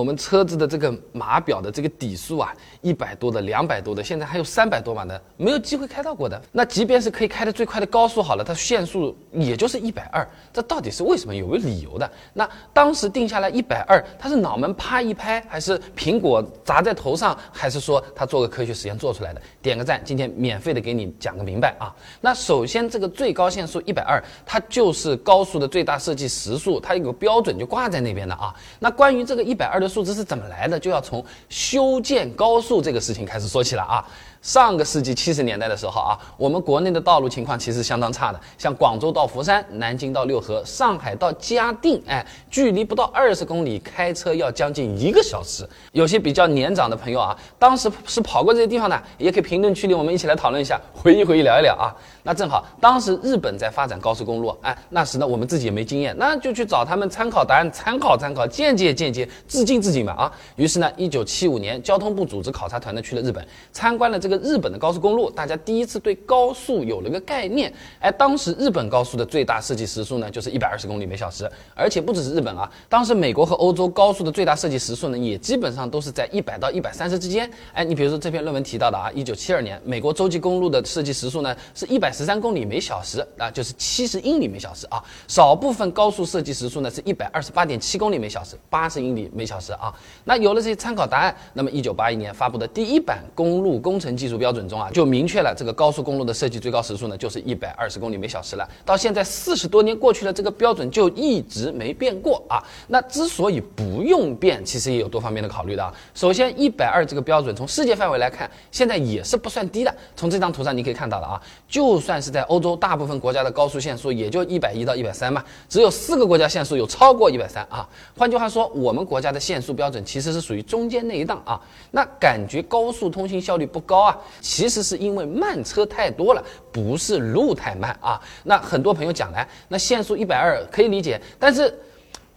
[0.00, 2.50] 我们车子的这个码表的这个底数啊，
[2.80, 6.40] 一百多的、两百多的，现在还有三百多码的，没有机会开到过的。
[6.52, 11.34] 那即便是可以开的最快的高速好了，它限速也就是一百二，这到底是为什么？
[11.34, 12.10] 有没有理由的？
[12.32, 19.42] 那当时定下来一百二，它是脑门啪一拍，还是苹果砸在头上，还是说他做个科学实验做出来的？
[19.60, 21.94] 点个赞，今天免费的给你讲个明白啊。
[22.22, 28.54] 那首先这个最高限速一百二，它就是高速的最大设计时速，它有个标准就挂在那边的啊。
[28.78, 29.89] 那关于这个一百二的。
[29.90, 30.78] 数字是怎么来的？
[30.78, 34.06] 就要从修建高速这个事情开始说起了啊。
[34.42, 45.68] 上个世纪七十年代的时候啊，我们国内的道路情况其实相当差的，像广州到佛山、南京到六合、上海到嘉定，哎，距离不到二十公里，开车要将近一个小时。
[45.92, 51.92] 有些比较年长的朋友啊，当时是跑过这些地方的，也可以评论区里我们一起来讨论一下，回忆回忆，聊一聊啊。
[52.22, 60.32] 那正好，当时日本在发展高速公路，哎，那时呢我们自己也没经验，那就去找他们参考答案，参考参考，间接间接，致敬致敬吧啊。
[60.56, 64.29] 于是呢，一九七五年，交通部组织考察团呢去了日本，参观了这。
[64.29, 67.70] 个个日本的高速公路，大家第一次对高速有了个概念。
[67.98, 77.50] 哎，当时日本高速的最大设计时速呢，就是一百二十公里每小时，而且不只是日本啊，当时美国和欧洲高速的最大设计时速呢，也基本上都是在一百到一百三十之间。
[77.72, 85.02] 哎，你比如说这篇论文提到的啊，一九七二年美国洲际公路的设计时速呢，是一百十三公里每小时啊，就是七十英里每小时啊。
[85.26, 89.92] 少部分高速设计时速呢，是一百二十八点七公里每小时，八十英里每小时啊。
[90.24, 98.68] 那有了这些参考答案，那么一九八一年发布的第一版公路工程技术标准中啊，就明确了这个高速公路的设计最高时速呢，就是一百二十公里每小时了。
[98.84, 102.62] 到现在四十多年过去了，这个标准就一直没变过啊。
[102.88, 105.90] 那之所以不用变，其实也有多方面的考虑的啊。
[106.14, 109.94] 首先，一百二这个标准从世界范围来看，现在也是不算低的。
[110.14, 117.88] 从这张图上你可以看到了啊，就算是在欧洲大部分国家的高速限速也就一百一到一百三嘛，只有四个国家限速有超过一百三啊。
[118.18, 121.58] 换句话说，我们国家的限速标准其实是属于中间那一档啊。
[121.92, 124.09] 那感觉高速通行效率不高啊？
[124.40, 128.20] 其实是因为慢车太多了，不是路太慢啊。
[128.44, 131.72] 那很多朋友讲来，那限速一百二可以理解，但是。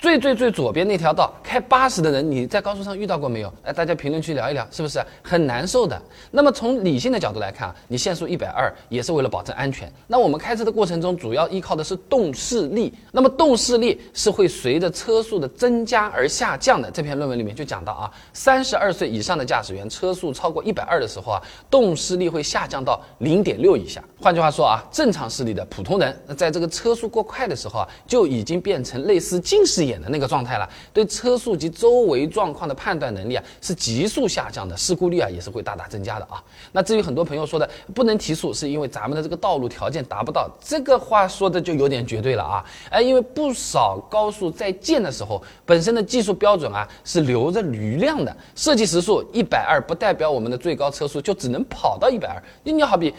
[0.04, 3.54] 最最最左边那条道开八十的人，你在高速上遇到过没有？
[3.64, 5.98] 哎，大家评论区聊一聊，是不是很难受的？
[6.30, 9.90] 那么从理性的角度来看啊，你限速一百二也是为了保证安全。
[10.06, 16.92] 那我们开车的过程中主要依靠的是动势力，那么动势力是会随着车速的增加而下降的。
[16.92, 24.04] 这篇论文里面就讲到啊，三十二岁以上的驾驶员车速超过一百二的时候啊，动势力会下降到零点六以下。
[24.24, 29.94] 换句话说啊，正常视力的普通人在这个车速过快的时候啊，就已经变成类似近视眼。
[30.04, 36.44] 的那个状态了，对车速及周围状况的判断能力啊是急速下降的，事故率啊也是会大大增加的啊。
[36.74, 42.66] 那至于很多朋友说的不能提速，是因为咱们的这个道路条件达不到，这个话说的就有点绝对了啊。
[42.90, 52.44] 哎，因为不少高速在建的时候，本身的技术标准啊是留着余量的，设计时速一百二不代表我们的最高车速就只能跑到一百二。
[52.64, 53.14] 你好比。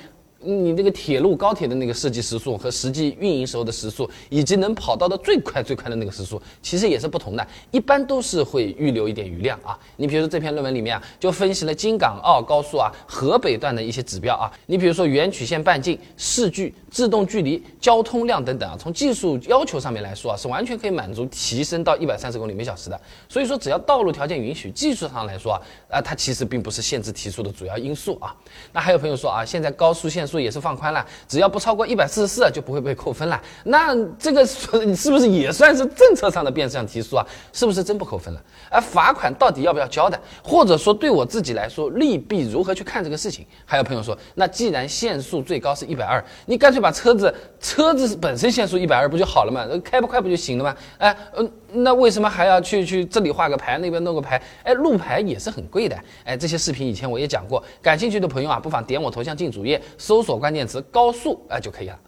[0.45, 7.47] 你那个铁路、高铁的那个设计时速和实际运营时候的时速，以及能跑到的最快最快的那个时速，其实也是不同的。
[7.71, 9.79] 一般都是会预留一点余量啊。
[9.97, 14.53] 你比如说这篇论文里面啊，就分析了京港澳高速啊河北段的一些指标啊。
[14.67, 23.01] 你比如说原曲线半径、视距、制动距离、交通量等等啊，从技术要求上面来说啊，是完全可以满足提升到一百三十公里每小时的。
[23.29, 28.35] 所以说，只要道路条件允许，技术上来说啊，啊，它其实并不是限制提速的主要因素啊。
[28.73, 30.34] 那还有朋友说啊，现在高速限速。
[30.41, 33.41] 也是放宽了，只要不超过一百四十四就不会被扣分了。
[33.65, 34.43] 那这个
[34.85, 37.27] 你是不是也算是政策上的变相提速啊？
[37.53, 38.43] 是不是真不扣分了？
[38.71, 40.21] 而罚款到底要不要交的？
[40.43, 43.47] 或者说对我自己来说利弊如何去看这个事情？
[43.65, 49.67] 还有朋友说，那既然限速最高是一百二，你干脆把车子车子本身限速一百二不就好了嘛？
[49.83, 50.77] 开不快不就行了吗？
[50.99, 54.43] 哎，嗯，那为什么还要去去这里画个牌，那边弄个牌？
[54.65, 55.97] 哎，路牌也是很贵的。
[56.25, 60.25] 哎，这些视频以前我也讲过，感兴趣的朋友啊，不妨点我头像进主页搜。
[60.25, 62.01] 索关键词高速啊就可以了。